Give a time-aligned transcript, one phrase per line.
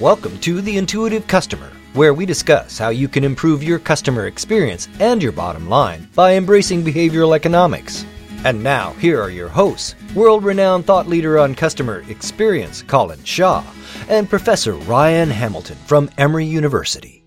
[0.00, 4.88] Welcome to The Intuitive Customer, where we discuss how you can improve your customer experience
[5.00, 8.04] and your bottom line by embracing behavioral economics.
[8.44, 13.64] And now, here are your hosts world renowned thought leader on customer experience, Colin Shaw,
[14.10, 17.24] and Professor Ryan Hamilton from Emory University.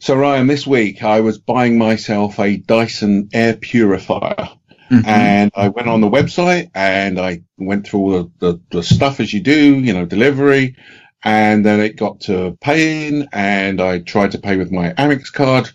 [0.00, 4.48] So, Ryan, this week I was buying myself a Dyson air purifier.
[4.90, 5.06] Mm-hmm.
[5.06, 9.18] And I went on the website and I went through all the, the, the stuff
[9.18, 10.76] as you do, you know, delivery,
[11.24, 15.70] and then it got to paying and I tried to pay with my Amex card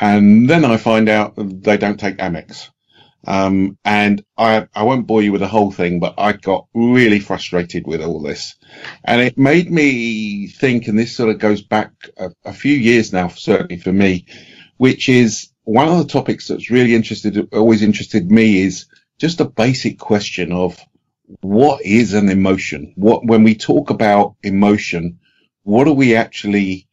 [0.00, 2.70] and then I find out they don't take Amex.
[3.26, 7.20] Um, and I, I won't bore you with the whole thing, but I got really
[7.20, 8.54] frustrated with all this
[9.02, 13.12] and it made me think, and this sort of goes back a, a few years
[13.12, 14.26] now, certainly for me,
[14.76, 18.86] which is one of the topics that's really interested, always interested me is
[19.18, 20.78] just a basic question of
[21.40, 22.92] what is an emotion?
[22.96, 25.20] What, when we talk about emotion,
[25.62, 26.88] what are we actually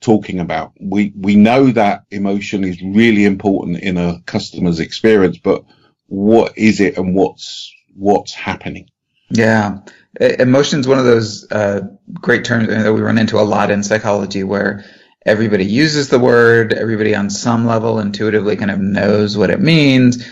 [0.00, 0.72] talking about?
[0.80, 5.64] We, we know that emotion is really important in a customer's experience, but
[6.06, 8.90] what is it and what's, what's happening?
[9.30, 9.78] Yeah.
[10.20, 11.80] Emotion is one of those uh,
[12.12, 14.84] great terms that we run into a lot in psychology where
[15.24, 20.26] everybody uses the word, everybody on some level intuitively kind of knows what it means,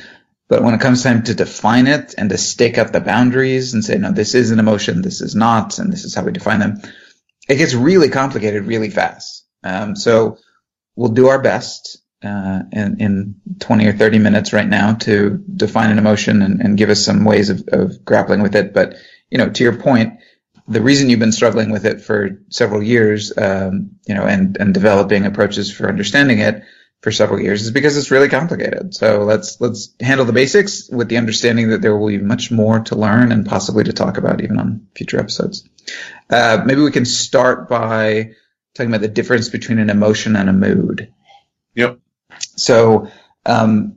[0.50, 3.84] but when it comes time to define it and to stake out the boundaries and
[3.84, 6.58] say, no, this is an emotion, this is not, and this is how we define
[6.58, 6.82] them,
[7.48, 9.46] it gets really complicated really fast.
[9.62, 10.38] Um, so
[10.96, 15.92] we'll do our best uh, in, in 20 or 30 minutes right now to define
[15.92, 18.74] an emotion and, and give us some ways of, of grappling with it.
[18.74, 18.96] But,
[19.30, 20.18] you know, to your point,
[20.66, 24.74] the reason you've been struggling with it for several years, um, you know, and, and
[24.74, 26.64] developing approaches for understanding it
[27.00, 28.94] for several years is because it's really complicated.
[28.94, 32.80] So let's let's handle the basics with the understanding that there will be much more
[32.80, 35.66] to learn and possibly to talk about even on future episodes.
[36.28, 38.32] Uh, maybe we can start by
[38.74, 41.12] talking about the difference between an emotion and a mood.
[41.74, 41.98] Yep.
[42.56, 43.10] So
[43.46, 43.96] um,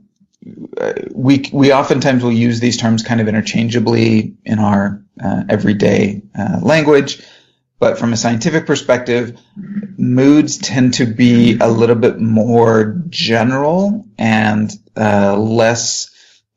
[1.12, 6.60] we we oftentimes will use these terms kind of interchangeably in our uh, everyday uh,
[6.62, 7.22] language.
[7.84, 9.38] But from a scientific perspective,
[9.98, 16.08] moods tend to be a little bit more general and uh, less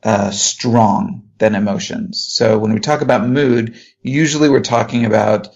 [0.04, 2.24] uh, strong than emotions.
[2.24, 5.50] So when we talk about mood, usually we're talking about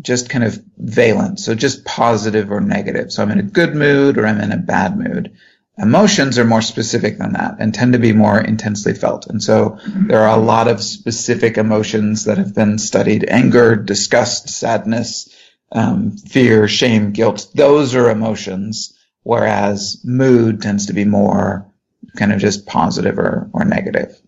[0.00, 3.12] just kind of valence, so just positive or negative.
[3.12, 5.36] So I'm in a good mood or I'm in a bad mood.
[5.78, 9.26] Emotions are more specific than that and tend to be more intensely felt.
[9.28, 13.24] And so there are a lot of specific emotions that have been studied.
[13.28, 15.28] Anger, disgust, sadness,
[15.70, 17.48] um, fear, shame, guilt.
[17.54, 21.70] Those are emotions, whereas mood tends to be more
[22.16, 24.20] kind of just positive or, or negative.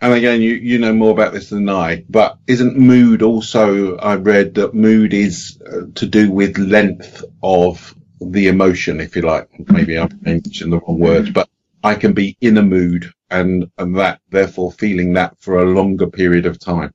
[0.00, 4.16] And again, you, you know more about this than I, but isn't mood also, I
[4.16, 9.48] read that mood is uh, to do with length of the emotion, if you like.
[9.70, 11.48] Maybe I'm mentioning the wrong words, but
[11.82, 16.06] I can be in a mood and, and that therefore feeling that for a longer
[16.06, 16.92] period of time.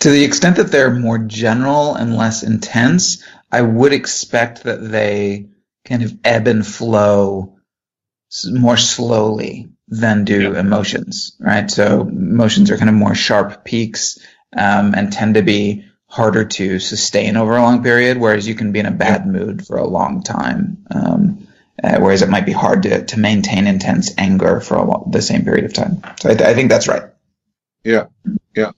[0.00, 5.48] To the extent that they're more general and less intense, I would expect that they
[5.84, 7.58] kind of ebb and flow
[8.52, 10.60] more slowly than do yeah.
[10.60, 11.70] emotions, right?
[11.70, 14.18] So emotions are kind of more sharp peaks
[14.56, 18.72] um, and tend to be harder to sustain over a long period, whereas you can
[18.72, 20.86] be in a bad mood for a long time.
[20.90, 21.46] Um,
[21.82, 25.44] uh, whereas it might be hard to, to maintain intense anger for a, the same
[25.44, 26.02] period of time.
[26.20, 27.04] So I, th- I think that's right.
[27.84, 28.06] Yeah,
[28.56, 28.72] yeah.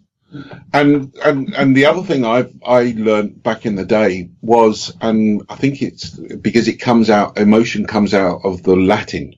[0.73, 5.43] And and and the other thing I I learned back in the day was, and
[5.49, 9.35] I think it's because it comes out, emotion comes out of the Latin,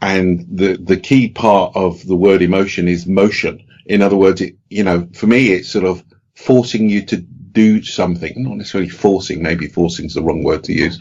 [0.00, 3.64] and the the key part of the word emotion is motion.
[3.86, 6.04] In other words, it you know for me it's sort of
[6.44, 10.72] forcing you to do something, not necessarily forcing, maybe forcing is the wrong word to
[10.72, 11.00] use,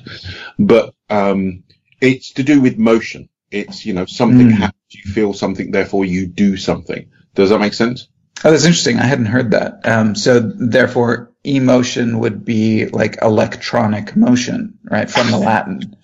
[0.58, 1.64] but, um,
[2.02, 3.30] it's to do with motion.
[3.52, 4.54] It's, you know, something mm.
[4.54, 7.10] happens, you feel something, therefore you do something.
[7.36, 8.08] Does that make sense?
[8.44, 9.00] Oh, that's interesting.
[9.00, 9.86] I hadn't heard that.
[9.86, 15.10] Um, so therefore emotion would be like electronic motion, right?
[15.10, 15.96] From the Latin.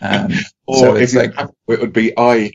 [0.00, 0.32] Um,
[0.66, 2.52] or so it's like it would be eye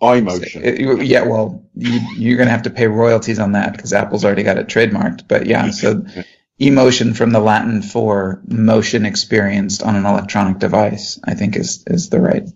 [0.00, 0.62] eye motion.
[0.64, 4.24] It, yeah, well, you, are going to have to pay royalties on that because Apple's
[4.24, 5.28] already got it trademarked.
[5.28, 6.04] But yeah, so
[6.58, 12.10] emotion from the Latin for motion experienced on an electronic device, I think is is
[12.10, 12.48] the right.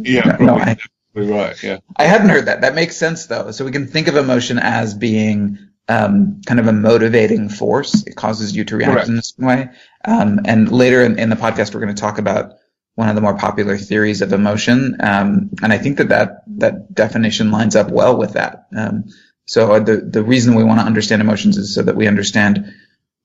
[0.00, 0.76] Yeah, no, I,
[1.14, 1.60] right.
[1.62, 2.60] Yeah, I hadn't heard that.
[2.60, 3.50] That makes sense though.
[3.50, 5.58] So we can think of emotion as being
[5.88, 8.04] um, kind of a motivating force.
[8.06, 9.08] It causes you to react Correct.
[9.08, 9.70] in this way.
[10.04, 12.54] Um, and later in, in the podcast, we're going to talk about
[12.94, 14.96] one of the more popular theories of emotion.
[15.00, 18.66] Um, and I think that, that that definition lines up well with that.
[18.76, 19.04] Um,
[19.46, 22.72] so the the reason we want to understand emotions is so that we understand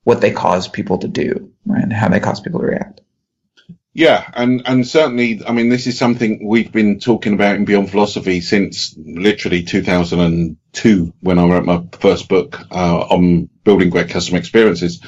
[0.04, 1.82] what they cause people to do, right?
[1.82, 3.00] And how they cause people to react.
[3.92, 7.90] Yeah, and, and certainly, I mean, this is something we've been talking about in Beyond
[7.90, 14.38] Philosophy since literally 2002 when I wrote my first book uh, on building great customer
[14.38, 15.02] experiences.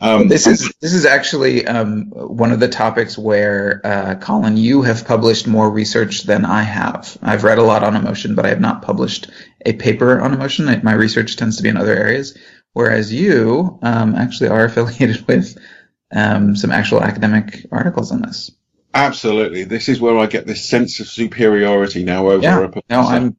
[0.00, 4.82] Um, this is this is actually um, one of the topics where uh, Colin, you
[4.82, 7.18] have published more research than I have.
[7.20, 9.28] I've read a lot on emotion, but I have not published
[9.66, 10.66] a paper on emotion.
[10.84, 12.38] My research tends to be in other areas,
[12.74, 15.58] whereas you um, actually are affiliated with
[16.14, 18.52] um, some actual academic articles on this.
[18.94, 22.42] Absolutely, this is where I get this sense of superiority now over.
[22.42, 23.36] Yeah, no, I'm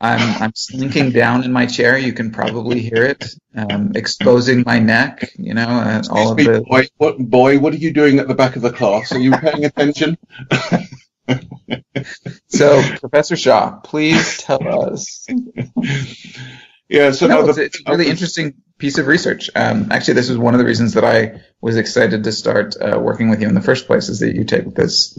[0.00, 1.98] I'm I'm slinking down in my chair.
[1.98, 3.24] You can probably hear it,
[3.54, 5.30] um, exposing my neck.
[5.38, 6.64] You know, uh, all of the.
[6.66, 9.12] Boy what, boy, what are you doing at the back of the class?
[9.12, 10.16] Are you paying attention?
[12.48, 15.26] so, Professor Shaw, please tell us.
[16.88, 19.50] yeah, so no, no, it's, the, it's, a really interesting piece of research.
[19.54, 22.98] Um, actually, this was one of the reasons that I was excited to start uh,
[22.98, 24.08] working with you in the first place.
[24.08, 25.18] Is that you take this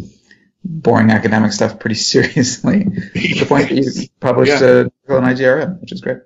[0.64, 2.84] boring academic stuff pretty seriously.
[2.84, 4.68] to the point that you published yeah.
[4.68, 6.18] an article on IGRM, which is great.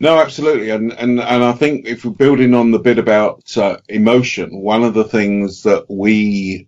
[0.00, 3.76] No, absolutely, and and and I think if we're building on the bit about uh,
[3.88, 6.66] emotion, one of the things that we,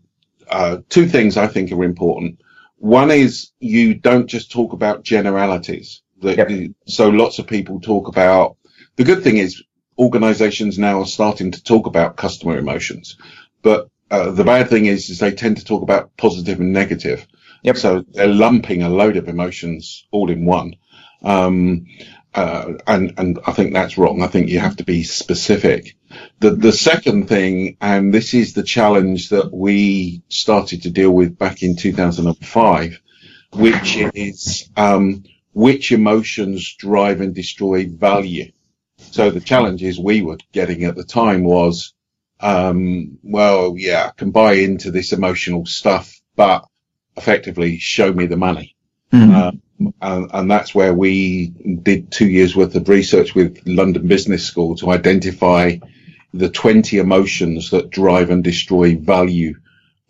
[0.49, 2.41] uh, two things I think are important.
[2.77, 6.03] One is you don't just talk about generalities.
[6.23, 6.71] That yep.
[6.87, 8.57] so lots of people talk about.
[8.95, 9.65] The good thing is
[9.99, 13.17] organisations now are starting to talk about customer emotions,
[13.63, 17.27] but uh, the bad thing is, is they tend to talk about positive and negative.
[17.63, 17.77] Yep.
[17.77, 20.77] So they're lumping a load of emotions all in one.
[21.23, 21.87] Um,
[22.33, 24.23] uh, and, and I think that's wrong.
[24.23, 25.97] I think you have to be specific.
[26.41, 31.39] The, the second thing, and this is the challenge that we started to deal with
[31.39, 33.01] back in 2005,
[33.53, 38.53] which is, um, which emotions drive and destroy value.
[38.99, 41.95] So the challenges we were getting at the time was,
[42.45, 46.67] um, well, yeah, I can buy into this emotional stuff, but
[47.17, 48.77] effectively show me the money.
[49.11, 49.35] Mm-hmm.
[49.35, 54.45] Um, and, and, that's where we did two years worth of research with London Business
[54.45, 55.77] School to identify
[56.35, 59.55] the 20 emotions that drive and destroy value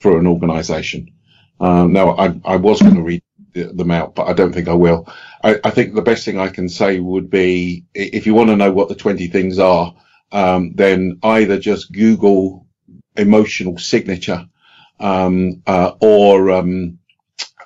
[0.01, 1.13] for an organization.
[1.61, 3.23] Um, now, I, I was going to read
[3.53, 5.07] them out, but I don't think I will.
[5.43, 8.57] I, I, think the best thing I can say would be if you want to
[8.57, 9.95] know what the 20 things are,
[10.35, 12.67] um, then either just Google
[13.17, 14.47] emotional signature,
[14.99, 16.99] um, uh, or, um,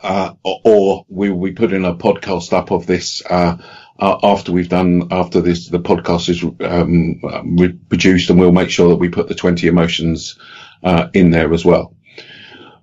[0.03, 3.57] uh, or we we put in a podcast up of this uh,
[3.99, 8.91] uh, after we've done after this the podcast is um, produced and we'll make sure
[8.91, 10.39] that we put the 20 emotions
[10.83, 11.97] uh, in there as well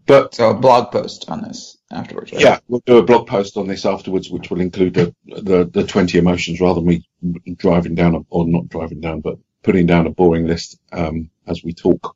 [0.05, 2.41] but so a blog post on this afterwards right?
[2.41, 5.85] yeah we'll do a blog post on this afterwards which will include the the, the
[5.85, 7.07] 20 emotions rather than me
[7.55, 11.73] driving down or not driving down but putting down a boring list um, as we
[11.73, 12.15] talk.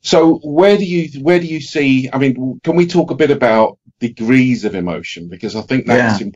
[0.00, 2.08] So where do you where do you see?
[2.12, 6.20] I mean, can we talk a bit about degrees of emotion because I think that's
[6.20, 6.28] yeah.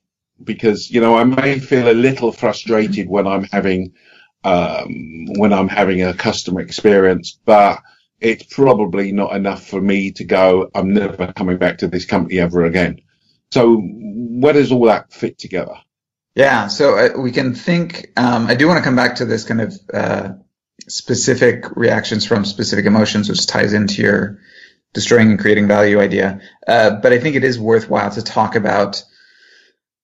[0.43, 3.93] because you know I may feel a little frustrated when I'm having
[4.43, 7.81] um, when I'm having a customer experience, but
[8.19, 10.69] it's probably not enough for me to go.
[10.75, 13.01] I'm never coming back to this company ever again.
[13.53, 15.77] So where does all that fit together?
[16.35, 18.13] Yeah, so uh, we can think.
[18.17, 20.33] Um, I do want to come back to this kind of uh,
[20.89, 24.39] specific reactions from specific emotions, which ties into your
[24.93, 26.41] destroying and creating value idea.
[26.67, 29.03] Uh, but I think it is worthwhile to talk about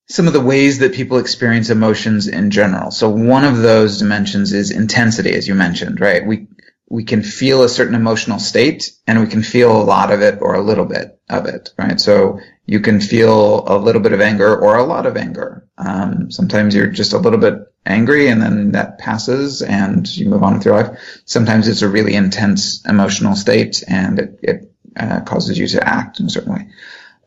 [0.08, 2.90] some of the ways that people experience emotions in general.
[2.90, 6.24] So one of those dimensions is intensity, as you mentioned, right?
[6.26, 6.48] We
[6.88, 10.38] we can feel a certain emotional state and we can feel a lot of it
[10.40, 12.00] or a little bit of it, right?
[12.00, 15.66] So you can feel a little bit of anger or a lot of anger.
[15.78, 20.42] Um, sometimes you're just a little bit angry and then that passes and you move
[20.42, 21.20] on with your life.
[21.24, 26.18] Sometimes it's a really intense emotional state and it, it uh, causes you to act
[26.18, 26.68] in a certain way.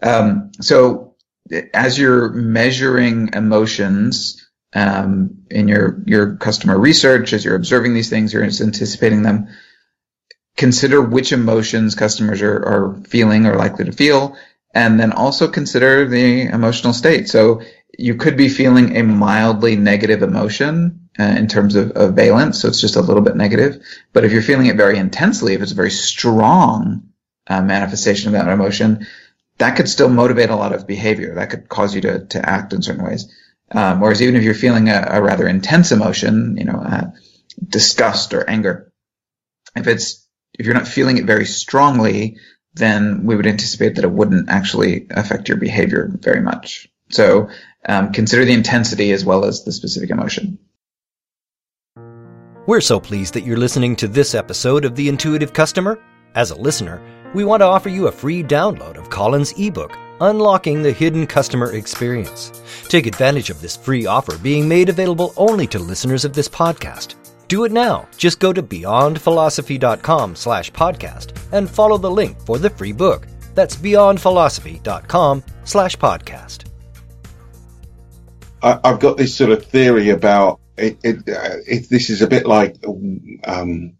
[0.01, 1.15] Um, so
[1.73, 8.33] as you're measuring emotions, um, in your, your customer research, as you're observing these things,
[8.33, 9.47] you're anticipating them,
[10.57, 14.37] consider which emotions customers are, are feeling or likely to feel
[14.73, 17.29] and then also consider the emotional state.
[17.29, 17.61] So
[17.97, 22.67] you could be feeling a mildly negative emotion uh, in terms of, of valence, so
[22.67, 23.83] it's just a little bit negative.
[24.13, 27.09] But if you're feeling it very intensely, if it's a very strong
[27.47, 29.07] uh, manifestation of that emotion,
[29.57, 31.35] that could still motivate a lot of behavior.
[31.35, 33.33] That could cause you to, to act in certain ways.
[33.71, 37.11] Um, whereas even if you're feeling a, a rather intense emotion, you know, uh,
[37.67, 38.91] disgust or anger,
[39.75, 40.25] if it's
[40.57, 42.37] if you're not feeling it very strongly,
[42.73, 46.87] then we would anticipate that it wouldn't actually affect your behavior very much.
[47.09, 47.49] So
[47.87, 50.59] um, consider the intensity as well as the specific emotion.
[52.67, 55.99] We're so pleased that you're listening to this episode of The Intuitive Customer.
[56.35, 57.01] As a listener,
[57.33, 61.73] we want to offer you a free download of Colin's ebook, Unlocking the Hidden Customer
[61.73, 62.51] Experience.
[62.87, 67.15] Take advantage of this free offer being made available only to listeners of this podcast.
[67.49, 68.07] Do it now.
[68.15, 73.27] Just go to beyondphilosophy.com slash podcast and follow the link for the free book.
[73.55, 76.65] That's beyondphilosophy.com slash podcast.
[78.61, 80.99] I, have got this sort of theory about it.
[81.03, 82.75] it, uh, it this is a bit like
[83.47, 83.97] um,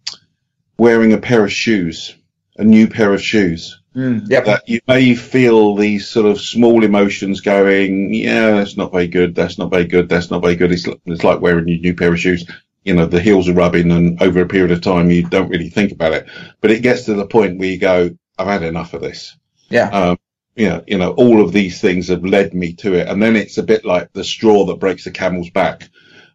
[0.77, 2.15] wearing a pair of shoes,
[2.57, 3.81] a new pair of shoes.
[3.95, 4.45] Mm, yep.
[4.45, 9.33] That you may feel these sort of small emotions going, yeah, that's not very good.
[9.33, 10.07] That's not very good.
[10.07, 10.71] That's not very good.
[10.71, 12.45] It's, it's like wearing a new pair of shoes.
[12.89, 15.69] You know, the heels are rubbing and over a period of time, you don't really
[15.69, 16.27] think about it.
[16.59, 19.37] But it gets to the point where you go, I've had enough of this.
[19.69, 19.89] Yeah.
[19.89, 20.17] Um,
[20.55, 23.07] you know, you know, all of these things have led me to it.
[23.07, 25.87] And then it's a bit like the straw that breaks the camel's back.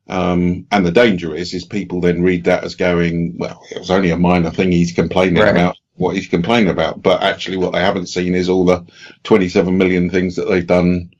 [0.06, 3.90] Um, and the danger is, is people then read that as going, well, it was
[3.90, 5.50] only a minor thing he's complaining right.
[5.50, 7.02] about what he's complaining about.
[7.02, 8.86] But actually what they haven't seen is all the
[9.24, 11.10] 27 million things that they've done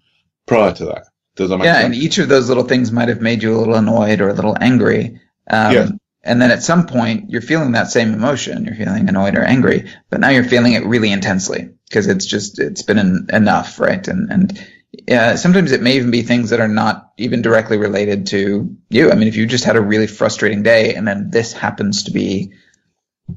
[0.47, 1.09] prior to that.
[1.37, 1.77] Does that make sense?
[1.77, 1.97] yeah, sense?
[1.97, 4.35] and each of those little things might have made you a little annoyed or a
[4.35, 5.21] little angry.
[5.49, 5.89] Um, yeah.
[6.23, 8.65] And then at some point, you're feeling that same emotion.
[8.65, 12.59] You're feeling annoyed or angry, but now you're feeling it really intensely because it's just,
[12.59, 14.07] it's been en- enough, right?
[14.09, 14.67] And, and,
[15.11, 19.11] uh, sometimes it may even be things that are not even directly related to you.
[19.11, 22.11] I mean, if you just had a really frustrating day and then this happens to
[22.11, 22.53] be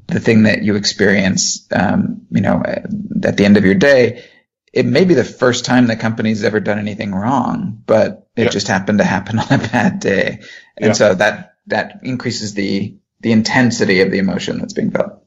[0.06, 4.24] the thing that you experience, um, you know, at the end of your day,
[4.72, 8.48] it may be the first time the company's ever done anything wrong, but it yeah.
[8.50, 10.40] just happened to happen on a bad day.
[10.76, 10.92] And yeah.
[10.92, 15.24] so that, that increases the, the intensity of the emotion that's being felt.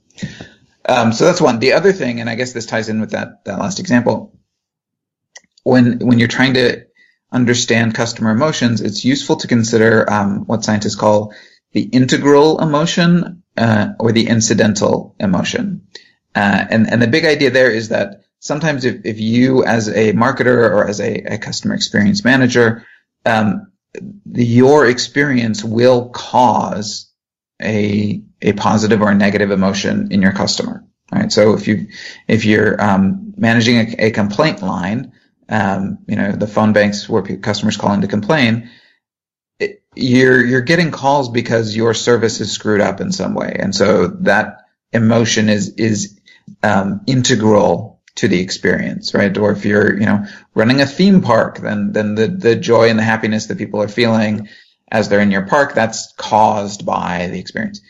[0.87, 1.59] Um, so that's one.
[1.59, 4.37] The other thing, and I guess this ties in with that, that last example,
[5.63, 6.85] when, when you're trying to
[7.31, 11.33] understand customer emotions, it's useful to consider, um, what scientists call
[11.71, 15.87] the integral emotion uh, or the incidental emotion.
[16.35, 20.13] Uh, and, and the big idea there is that sometimes if, if you as a
[20.13, 22.85] marketer or as a, a customer experience manager,
[23.25, 23.70] um,
[24.33, 27.11] your experience will cause
[27.61, 30.85] a, a positive or a negative emotion in your customer.
[31.11, 31.31] Right.
[31.31, 31.87] So if you,
[32.27, 35.11] if you're, um, managing a, a, complaint line,
[35.49, 38.69] um, you know, the phone banks where customers call in to complain,
[39.95, 44.07] you're you're getting calls because your service is screwed up in some way, and so
[44.07, 46.19] that emotion is is
[46.63, 49.35] um, integral to the experience, right?
[49.37, 52.99] Or if you're you know running a theme park, then then the the joy and
[52.99, 54.49] the happiness that people are feeling
[54.91, 57.81] as they're in your park that's caused by the experience.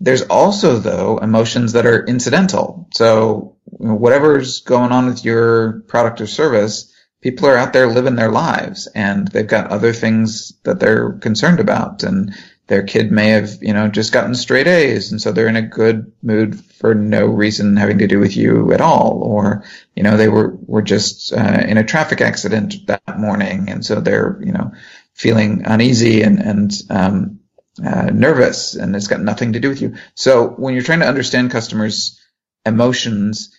[0.00, 2.88] There's also though emotions that are incidental.
[2.94, 6.92] So whatever's going on with your product or service
[7.22, 11.60] people are out there living their lives and they've got other things that they're concerned
[11.60, 12.34] about and
[12.72, 15.60] their kid may have, you know, just gotten straight A's and so they're in a
[15.60, 19.20] good mood for no reason having to do with you at all.
[19.22, 19.64] Or,
[19.94, 24.00] you know, they were, were just uh, in a traffic accident that morning and so
[24.00, 24.72] they're, you know,
[25.12, 27.40] feeling uneasy and, and, um,
[27.84, 29.96] uh, nervous and it's got nothing to do with you.
[30.14, 32.18] So when you're trying to understand customers'
[32.64, 33.54] emotions,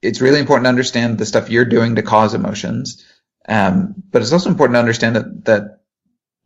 [0.00, 3.04] it's really important to understand the stuff you're doing to cause emotions.
[3.46, 5.79] Um, but it's also important to understand that, that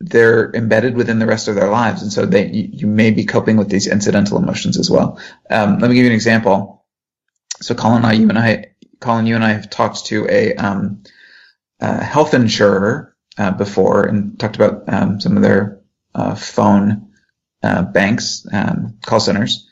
[0.01, 2.03] they're embedded within the rest of their lives.
[2.03, 5.21] And so they, you, you may be coping with these incidental emotions as well.
[5.49, 6.85] Um, let me give you an example.
[7.61, 10.55] So Colin and I, you and I, Colin, you and I have talked to a,
[10.57, 11.05] um,
[11.81, 15.81] a health insurer, uh, before and talked about, um, some of their,
[16.15, 17.13] uh, phone,
[17.63, 19.69] uh, banks, um, call centers.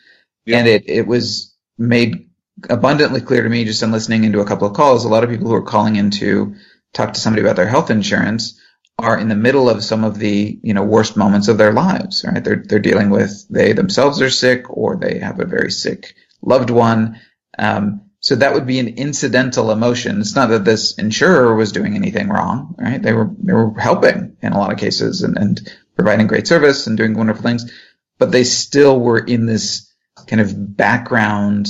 [0.47, 0.59] Yeah.
[0.59, 2.31] And it, it was made
[2.71, 5.05] abundantly clear to me just in listening into a couple of calls.
[5.05, 6.55] A lot of people who are calling in to
[6.93, 8.61] talk to somebody about their health insurance
[8.99, 12.25] are in the middle of some of the you know worst moments of their lives.
[12.25, 12.43] Right?
[12.43, 16.71] They're they're dealing with they themselves are sick or they have a very sick loved
[16.71, 17.21] one.
[17.59, 20.21] Um, so that would be an incidental emotion.
[20.21, 23.03] It's not that this insurer was doing anything wrong, right?
[23.03, 26.87] They were they were helping in a lot of cases and, and providing great service
[26.87, 27.71] and doing wonderful things,
[28.19, 29.93] but they still were in this
[30.29, 31.69] kind of background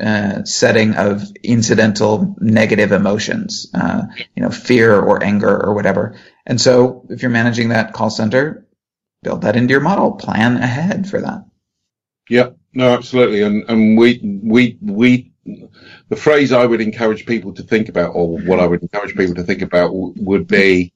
[0.00, 4.02] uh, setting of incidental negative emotions, uh,
[4.36, 6.16] you know, fear or anger or whatever.
[6.48, 8.66] And so if you're managing that call center,
[9.22, 11.44] build that into your model, plan ahead for that.
[12.28, 13.42] Yeah, no, absolutely.
[13.42, 15.32] And, and we, we, we,
[16.08, 19.36] the phrase I would encourage people to think about, or what I would encourage people
[19.36, 20.92] to think about would be,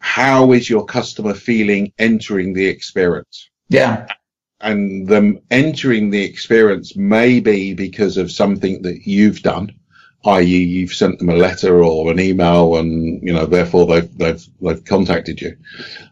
[0.00, 3.48] how is your customer feeling entering the experience?
[3.68, 4.06] Yeah
[4.62, 9.74] and them entering the experience may be because of something that you've done,
[10.24, 14.44] i.e., you've sent them a letter or an email, and you know therefore they've they've
[14.60, 15.56] they've contacted you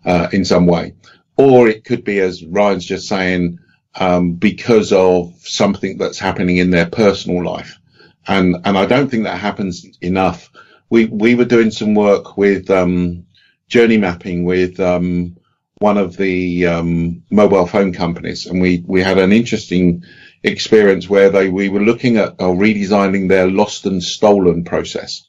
[0.05, 0.95] uh, in some way,
[1.37, 3.59] or it could be, as Ryan's just saying,
[3.95, 7.79] um, because of something that's happening in their personal life.
[8.27, 10.51] And, and I don't think that happens enough.
[10.91, 13.27] We, we were doing some work with, um,
[13.69, 15.37] journey mapping with, um,
[15.79, 18.47] one of the, um, mobile phone companies.
[18.47, 20.05] And we, we had an interesting
[20.43, 25.27] experience where they, we were looking at or redesigning their lost and stolen process.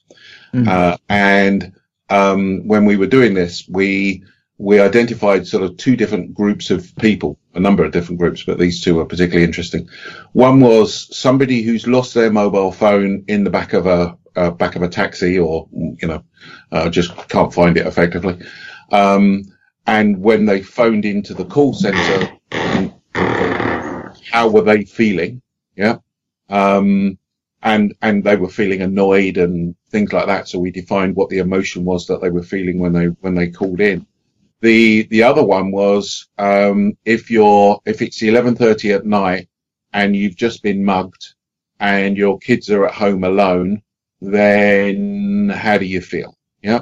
[0.54, 0.68] Mm-hmm.
[0.68, 1.74] Uh, and,
[2.10, 4.24] um, when we were doing this, we,
[4.58, 8.60] we identified sort of two different groups of people, a number of different groups, but
[8.60, 9.90] these two are particularly interesting.
[10.34, 14.76] One was somebody who's lost their mobile phone in the back of a uh, back
[14.76, 16.24] of a taxi, or you know,
[16.72, 18.40] uh, just can't find it effectively.
[18.92, 19.52] Um,
[19.88, 22.32] and when they phoned into the call center,
[24.32, 25.42] how were they feeling?
[25.76, 25.98] Yeah.
[26.50, 27.18] Um,
[27.62, 30.48] and, and they were feeling annoyed and things like that.
[30.48, 33.50] So we defined what the emotion was that they were feeling when they, when they
[33.50, 34.08] called in.
[34.62, 39.50] The the other one was um, if you're if it's eleven thirty at night
[39.92, 41.34] and you've just been mugged
[41.80, 43.82] and your kids are at home alone,
[44.22, 46.38] then how do you feel?
[46.62, 46.82] Yeah,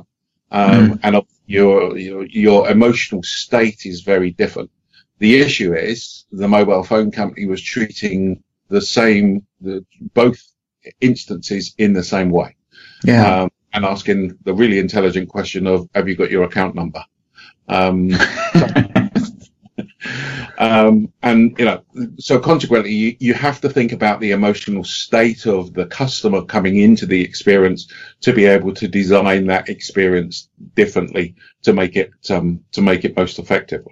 [0.51, 0.99] um, mm.
[1.03, 4.71] and your, your your emotional state is very different.
[5.19, 10.41] The issue is the mobile phone company was treating the same the, both
[11.01, 12.55] instances in the same way.
[13.03, 13.41] Yeah.
[13.41, 17.03] Um, and asking the really intelligent question of, have you got your account number?
[17.67, 18.09] Um,
[20.57, 21.83] um, and you know,
[22.17, 26.77] so consequently, you, you have to think about the emotional state of the customer coming
[26.77, 32.61] into the experience to be able to design that experience differently to make it um,
[32.71, 33.85] to make it most effective.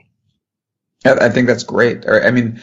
[1.06, 2.06] I think that's great.
[2.06, 2.62] Or, I mean,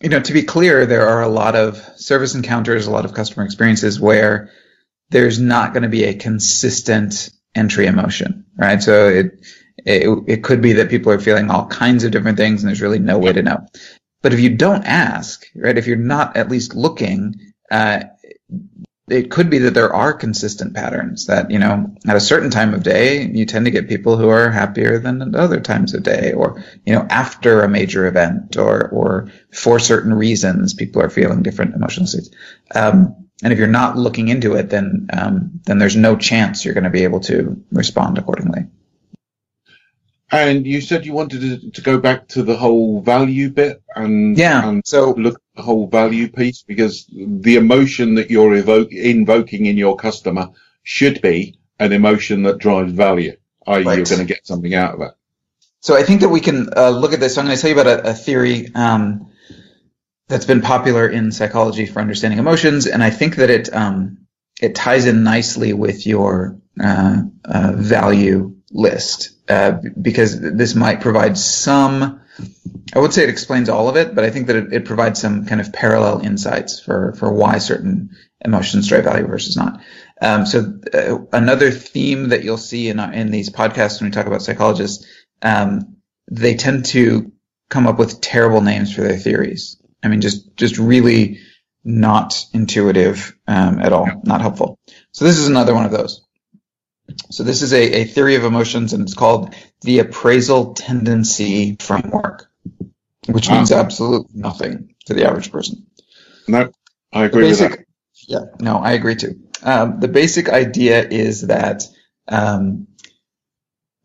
[0.00, 3.14] you know, to be clear, there are a lot of service encounters, a lot of
[3.14, 4.50] customer experiences where
[5.10, 8.82] there's not going to be a consistent entry emotion, right?
[8.82, 9.46] So it
[9.84, 12.82] it, it could be that people are feeling all kinds of different things and there's
[12.82, 13.66] really no way to know.
[14.22, 17.36] But if you don't ask, right, if you're not at least looking,
[17.70, 18.04] uh,
[19.10, 22.74] it could be that there are consistent patterns that, you know, at a certain time
[22.74, 26.02] of day, you tend to get people who are happier than at other times of
[26.02, 31.10] day or, you know, after a major event or, or for certain reasons, people are
[31.10, 32.30] feeling different emotional states.
[32.74, 36.74] Um, and if you're not looking into it, then, um, then there's no chance you're
[36.74, 38.66] going to be able to respond accordingly.
[40.30, 44.36] And you said you wanted to, to, go back to the whole value bit and,
[44.36, 48.92] yeah, and so look at the whole value piece because the emotion that you're evoke,
[48.92, 50.50] invoking in your customer
[50.82, 53.36] should be an emotion that drives value,
[53.66, 53.84] i.e.
[53.84, 53.96] Right.
[53.96, 55.12] you're going to get something out of it.
[55.80, 57.34] So I think that we can uh, look at this.
[57.34, 59.30] So I'm going to tell you about a, a theory um,
[60.26, 64.26] that's been popular in psychology for understanding emotions, and I think that it um,
[64.60, 71.38] it ties in nicely with your uh, uh, value list uh, because this might provide
[71.38, 72.20] some.
[72.94, 75.20] I would say it explains all of it, but I think that it, it provides
[75.20, 78.10] some kind of parallel insights for for why certain
[78.44, 79.80] emotions drive value versus not.
[80.20, 84.26] Um, so uh, another theme that you'll see in in these podcasts when we talk
[84.26, 85.06] about psychologists,
[85.42, 85.96] um,
[86.30, 87.32] they tend to
[87.68, 89.80] come up with terrible names for their theories.
[90.02, 91.40] I mean, just just really
[91.84, 94.78] not intuitive um, at all, not helpful.
[95.12, 96.27] So this is another one of those.
[97.30, 102.50] So this is a, a theory of emotions, and it's called the appraisal tendency framework,
[103.26, 105.86] which means absolutely nothing to the average person.
[106.46, 106.70] No,
[107.12, 107.86] I agree basic, with that.
[108.26, 109.40] Yeah, no, I agree too.
[109.62, 111.84] Um, the basic idea is that
[112.28, 112.88] um,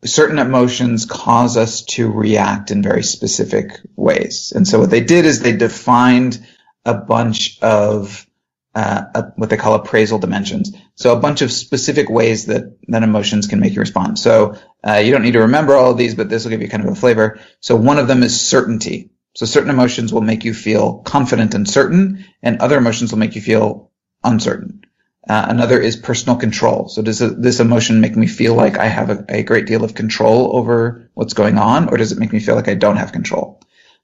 [0.06, 4.54] certain emotions cause us to react in very specific ways.
[4.56, 6.46] And so what they did is they defined
[6.86, 8.26] a bunch of
[8.76, 10.74] uh, a, what they call appraisal dimensions.
[10.96, 14.20] So a bunch of specific ways that, that emotions can make you respond.
[14.20, 16.70] So uh, you don't need to remember all of these, but this will give you
[16.70, 17.40] kind of a flavor.
[17.62, 19.10] So one of them is certainty.
[19.36, 23.36] So certain emotions will make you feel confident and certain, and other emotions will make
[23.36, 23.92] you feel
[24.24, 24.84] uncertain.
[25.28, 26.90] Uh, another is personal control.
[26.90, 29.96] So does this emotion make me feel like I have a, a, great deal of
[29.96, 33.14] control over what's going on, or does it make me feel like I don't have
[33.14, 33.62] control?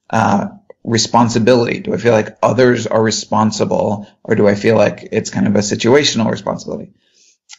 [0.09, 0.47] Uh,
[0.89, 1.79] responsibility?
[1.79, 5.55] Do I feel like others are responsible or do I feel like it's kind of
[5.55, 6.93] a situational responsibility?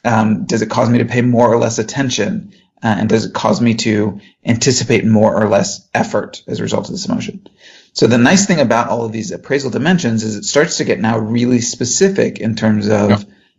[0.05, 2.55] Um, does it cause me to pay more or less attention?
[2.83, 6.87] Uh, and does it cause me to anticipate more or less effort as a result
[6.87, 7.47] of this emotion?
[7.93, 10.99] So the nice thing about all of these appraisal dimensions is it starts to get
[10.99, 13.17] now really specific in terms of yeah.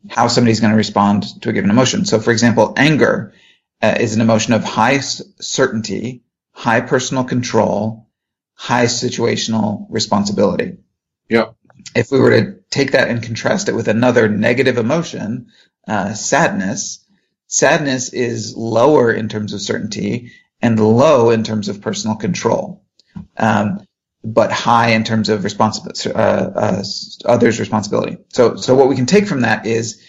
[0.10, 2.06] how somebody's going to respond to a given emotion.
[2.06, 3.34] So for example, anger
[3.82, 8.08] uh, is an emotion of high certainty, high personal control,
[8.62, 10.78] high situational responsibility.
[11.28, 11.54] Yeah.
[11.96, 15.48] If we were to take that and contrast it with another negative emotion,
[15.88, 17.04] uh, sadness,
[17.48, 22.84] sadness is lower in terms of certainty and low in terms of personal control.
[23.38, 23.82] um,
[24.24, 26.84] but high in terms of responsibility, uh, uh,
[27.26, 28.18] others' responsibility.
[28.30, 30.00] So, so what we can take from that is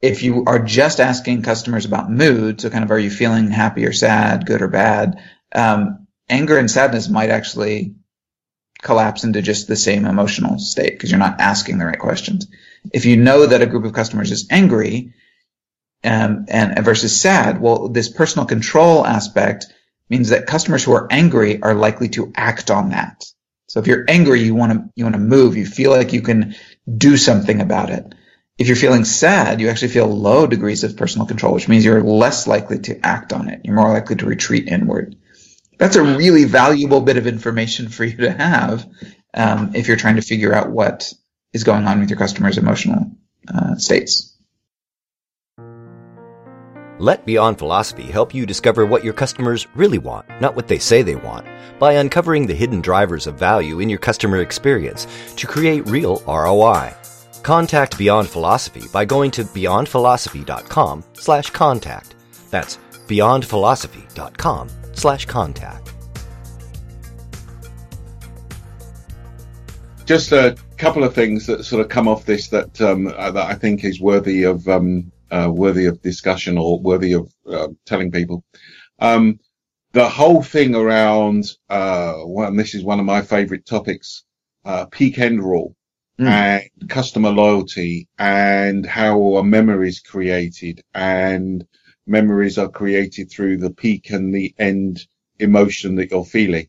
[0.00, 3.84] if you are just asking customers about mood, so kind of are you feeling happy
[3.84, 5.20] or sad, good or bad,
[5.52, 7.94] um, anger and sadness might actually
[8.82, 12.46] collapse into just the same emotional state because you're not asking the right questions.
[12.92, 15.14] If you know that a group of customers is angry
[16.04, 19.66] um, and versus sad, well, this personal control aspect
[20.08, 23.24] means that customers who are angry are likely to act on that.
[23.68, 25.56] So if you're angry, you want to you want to move.
[25.56, 26.54] You feel like you can
[26.86, 28.14] do something about it.
[28.58, 32.02] If you're feeling sad, you actually feel low degrees of personal control, which means you're
[32.02, 33.62] less likely to act on it.
[33.64, 35.16] You're more likely to retreat inward.
[35.78, 38.86] That's a really valuable bit of information for you to have
[39.34, 41.12] um, if you're trying to figure out what
[41.52, 43.10] is going on with your customers' emotional
[43.52, 44.32] uh, states.
[46.98, 51.02] Let Beyond Philosophy help you discover what your customers really want, not what they say
[51.02, 51.46] they want,
[51.78, 56.94] by uncovering the hidden drivers of value in your customer experience to create real ROI.
[57.42, 62.14] Contact Beyond Philosophy by going to beyondphilosophy.com slash contact.
[62.50, 65.92] That's beyondphilosophy.com slash contact.
[70.04, 73.54] Just a couple of things that sort of come off this that um, that I
[73.54, 78.44] think is worthy of um, uh, worthy of discussion or worthy of uh, telling people.
[78.98, 79.40] Um,
[79.92, 84.24] the whole thing around, uh, well, and this is one of my favorite topics,
[84.64, 85.74] uh, peak end rule
[86.20, 86.26] mm.
[86.26, 91.66] and customer loyalty and how a memory is created and
[92.06, 95.06] memories are created through the peak and the end
[95.38, 96.68] emotion that you're feeling.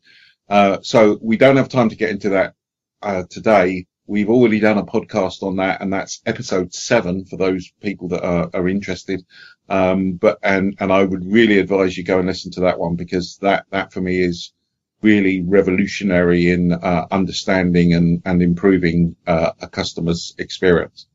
[0.50, 2.54] Uh, so we don't have time to get into that,
[3.02, 7.69] uh, today, We've already done a podcast on that, and that's episode seven for those
[7.82, 9.26] people that are, are interested.
[9.67, 12.95] Um, but and and I would really advise you go and listen to that one
[12.95, 14.54] because that that for me is
[15.02, 21.08] really revolutionary in uh, understanding and and improving uh, a customer's experience.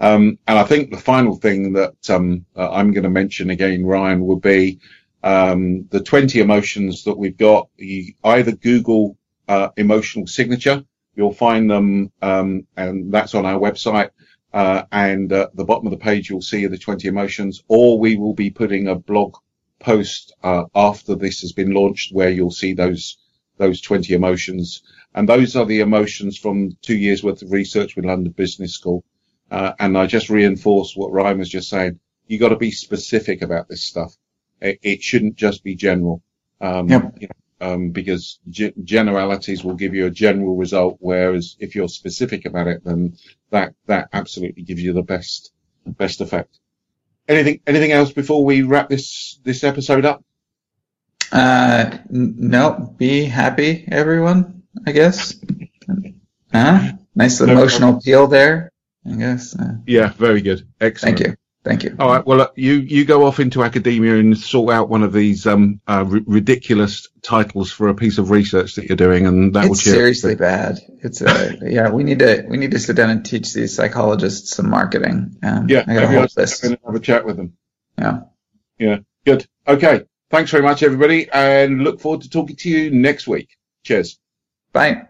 [0.00, 3.84] Um, and I think the final thing that um, uh, I'm going to mention again,
[3.84, 4.80] Ryan, would be
[5.22, 7.68] um, the 20 emotions that we've got.
[7.76, 10.84] You either Google uh, emotional signature
[11.20, 14.10] You'll find them, um, and that's on our website.
[14.52, 18.16] Uh, and at the bottom of the page, you'll see the 20 emotions, or we
[18.16, 19.36] will be putting a blog
[19.80, 23.18] post uh, after this has been launched where you'll see those
[23.58, 24.82] those 20 emotions.
[25.14, 29.04] And those are the emotions from two years worth of research with London Business School.
[29.50, 31.98] Uh, and I just reinforce what Ryan was just saying.
[32.26, 34.14] You got to be specific about this stuff.
[34.60, 36.22] It, it shouldn't just be general.
[36.60, 37.14] Um, yep.
[37.18, 41.88] you know, um, because g- generalities will give you a general result, whereas if you're
[41.88, 43.16] specific about it, then
[43.50, 45.52] that that absolutely gives you the best
[45.84, 46.58] best effect.
[47.28, 50.24] Anything anything else before we wrap this this episode up?
[51.32, 52.94] Uh, no.
[52.96, 54.62] Be happy, everyone.
[54.86, 55.34] I guess.
[56.52, 56.92] Huh?
[57.14, 58.69] Nice emotional appeal there.
[59.06, 59.58] I guess.
[59.58, 60.66] Uh, yeah, very good.
[60.80, 61.18] Excellent.
[61.18, 61.36] Thank you.
[61.62, 61.94] Thank you.
[61.98, 62.26] All right.
[62.26, 65.80] Well, uh, you you go off into academia and sort out one of these um,
[65.86, 69.68] uh, r- ridiculous titles for a piece of research that you're doing, and that it's
[69.68, 70.78] will seriously bad.
[71.02, 71.90] It's uh, yeah.
[71.90, 75.36] We need to we need to sit down and teach these psychologists some marketing.
[75.42, 76.62] Um, yeah, I this.
[76.62, 77.58] Have a chat with them.
[77.98, 78.20] Yeah.
[78.78, 78.98] Yeah.
[79.26, 79.46] Good.
[79.68, 80.04] Okay.
[80.30, 83.50] Thanks very much, everybody, and look forward to talking to you next week.
[83.82, 84.18] Cheers.
[84.72, 85.09] Bye.